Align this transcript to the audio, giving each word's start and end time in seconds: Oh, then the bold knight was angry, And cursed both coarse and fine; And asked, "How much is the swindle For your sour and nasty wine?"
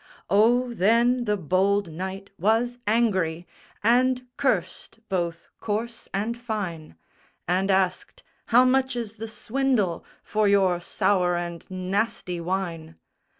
Oh, 0.31 0.73
then 0.73 1.25
the 1.25 1.37
bold 1.37 1.91
knight 1.91 2.31
was 2.39 2.79
angry, 2.87 3.45
And 3.83 4.25
cursed 4.35 4.99
both 5.09 5.47
coarse 5.59 6.07
and 6.11 6.35
fine; 6.35 6.95
And 7.47 7.69
asked, 7.69 8.23
"How 8.47 8.65
much 8.65 8.95
is 8.95 9.17
the 9.17 9.27
swindle 9.27 10.03
For 10.23 10.47
your 10.47 10.79
sour 10.79 11.35
and 11.35 11.69
nasty 11.69 12.41
wine?" 12.41 12.95